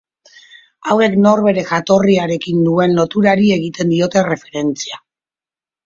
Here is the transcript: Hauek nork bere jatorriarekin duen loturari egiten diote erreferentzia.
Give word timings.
Hauek 0.93 1.17
nork 1.25 1.41
bere 1.49 1.65
jatorriarekin 1.73 2.65
duen 2.71 2.99
loturari 3.03 3.55
egiten 3.61 3.97
diote 3.97 4.25
erreferentzia. 4.27 5.03